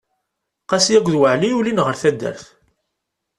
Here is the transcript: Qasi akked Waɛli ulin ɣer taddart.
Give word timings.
Qasi 0.69 0.93
akked 0.97 1.15
Waɛli 1.19 1.49
ulin 1.59 1.83
ɣer 1.85 1.95
taddart. 2.01 2.45